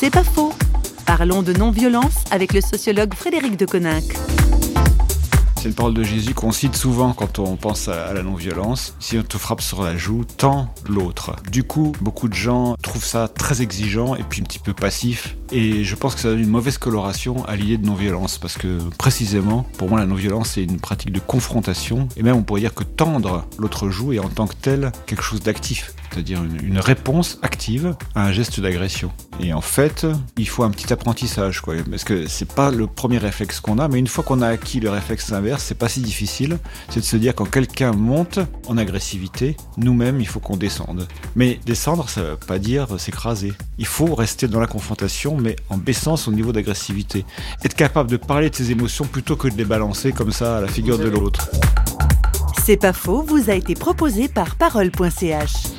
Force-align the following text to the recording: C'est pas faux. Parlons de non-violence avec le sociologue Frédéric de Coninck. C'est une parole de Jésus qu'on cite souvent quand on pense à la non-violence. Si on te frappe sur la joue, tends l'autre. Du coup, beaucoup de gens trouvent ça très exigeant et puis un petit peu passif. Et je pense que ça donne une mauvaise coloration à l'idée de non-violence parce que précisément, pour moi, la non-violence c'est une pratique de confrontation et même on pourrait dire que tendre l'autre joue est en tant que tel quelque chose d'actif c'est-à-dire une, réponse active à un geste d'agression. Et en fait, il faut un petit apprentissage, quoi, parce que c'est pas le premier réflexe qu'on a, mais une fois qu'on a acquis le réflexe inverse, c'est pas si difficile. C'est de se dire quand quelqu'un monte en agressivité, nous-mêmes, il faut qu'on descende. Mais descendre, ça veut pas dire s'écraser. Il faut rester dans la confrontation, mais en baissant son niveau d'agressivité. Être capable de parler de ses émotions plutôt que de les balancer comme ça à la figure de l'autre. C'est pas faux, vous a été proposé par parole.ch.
C'est 0.00 0.10
pas 0.10 0.22
faux. 0.22 0.52
Parlons 1.06 1.42
de 1.42 1.52
non-violence 1.52 2.22
avec 2.30 2.52
le 2.52 2.60
sociologue 2.60 3.14
Frédéric 3.14 3.56
de 3.56 3.66
Coninck. 3.66 4.04
C'est 5.56 5.70
une 5.70 5.74
parole 5.74 5.94
de 5.94 6.04
Jésus 6.04 6.34
qu'on 6.34 6.52
cite 6.52 6.76
souvent 6.76 7.12
quand 7.12 7.40
on 7.40 7.56
pense 7.56 7.88
à 7.88 8.12
la 8.12 8.22
non-violence. 8.22 8.94
Si 9.00 9.18
on 9.18 9.24
te 9.24 9.36
frappe 9.36 9.60
sur 9.60 9.82
la 9.82 9.96
joue, 9.96 10.24
tends 10.24 10.72
l'autre. 10.88 11.34
Du 11.50 11.64
coup, 11.64 11.94
beaucoup 12.00 12.28
de 12.28 12.34
gens 12.34 12.76
trouvent 12.80 13.04
ça 13.04 13.26
très 13.26 13.60
exigeant 13.60 14.14
et 14.14 14.22
puis 14.22 14.40
un 14.40 14.44
petit 14.44 14.60
peu 14.60 14.72
passif. 14.72 15.36
Et 15.50 15.82
je 15.82 15.96
pense 15.96 16.14
que 16.14 16.20
ça 16.20 16.28
donne 16.28 16.38
une 16.38 16.48
mauvaise 16.48 16.78
coloration 16.78 17.44
à 17.46 17.56
l'idée 17.56 17.76
de 17.76 17.84
non-violence 17.84 18.38
parce 18.38 18.56
que 18.56 18.78
précisément, 18.98 19.64
pour 19.78 19.88
moi, 19.88 19.98
la 19.98 20.06
non-violence 20.06 20.50
c'est 20.50 20.62
une 20.62 20.78
pratique 20.78 21.10
de 21.10 21.18
confrontation 21.18 22.08
et 22.16 22.22
même 22.22 22.36
on 22.36 22.42
pourrait 22.44 22.60
dire 22.60 22.74
que 22.74 22.84
tendre 22.84 23.46
l'autre 23.58 23.90
joue 23.90 24.12
est 24.12 24.20
en 24.20 24.28
tant 24.28 24.46
que 24.46 24.54
tel 24.54 24.92
quelque 25.06 25.24
chose 25.24 25.40
d'actif 25.40 25.92
c'est-à-dire 26.10 26.42
une, 26.42 26.78
réponse 26.78 27.38
active 27.42 27.96
à 28.14 28.26
un 28.26 28.32
geste 28.32 28.60
d'agression. 28.60 29.10
Et 29.40 29.52
en 29.52 29.60
fait, 29.60 30.06
il 30.36 30.48
faut 30.48 30.62
un 30.62 30.70
petit 30.70 30.92
apprentissage, 30.92 31.60
quoi, 31.60 31.74
parce 31.90 32.04
que 32.04 32.26
c'est 32.26 32.52
pas 32.52 32.70
le 32.70 32.86
premier 32.86 33.18
réflexe 33.18 33.60
qu'on 33.60 33.78
a, 33.78 33.88
mais 33.88 33.98
une 33.98 34.06
fois 34.06 34.24
qu'on 34.24 34.40
a 34.40 34.48
acquis 34.48 34.80
le 34.80 34.90
réflexe 34.90 35.32
inverse, 35.32 35.64
c'est 35.64 35.76
pas 35.76 35.88
si 35.88 36.00
difficile. 36.00 36.58
C'est 36.88 37.00
de 37.00 37.04
se 37.04 37.16
dire 37.16 37.34
quand 37.34 37.50
quelqu'un 37.50 37.92
monte 37.92 38.38
en 38.68 38.78
agressivité, 38.78 39.56
nous-mêmes, 39.76 40.20
il 40.20 40.26
faut 40.26 40.40
qu'on 40.40 40.56
descende. 40.56 41.06
Mais 41.36 41.58
descendre, 41.66 42.08
ça 42.08 42.22
veut 42.22 42.36
pas 42.36 42.58
dire 42.58 42.98
s'écraser. 42.98 43.52
Il 43.78 43.86
faut 43.86 44.14
rester 44.14 44.48
dans 44.48 44.60
la 44.60 44.66
confrontation, 44.66 45.36
mais 45.36 45.56
en 45.68 45.78
baissant 45.78 46.16
son 46.16 46.32
niveau 46.32 46.52
d'agressivité. 46.52 47.24
Être 47.64 47.74
capable 47.74 48.10
de 48.10 48.16
parler 48.16 48.50
de 48.50 48.54
ses 48.54 48.70
émotions 48.70 49.04
plutôt 49.04 49.36
que 49.36 49.48
de 49.48 49.56
les 49.56 49.64
balancer 49.64 50.12
comme 50.12 50.32
ça 50.32 50.58
à 50.58 50.60
la 50.60 50.68
figure 50.68 50.98
de 50.98 51.08
l'autre. 51.08 51.50
C'est 52.64 52.76
pas 52.76 52.92
faux, 52.92 53.22
vous 53.22 53.50
a 53.50 53.54
été 53.54 53.74
proposé 53.74 54.28
par 54.28 54.56
parole.ch. 54.56 55.77